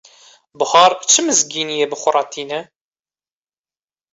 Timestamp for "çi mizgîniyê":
1.09-1.87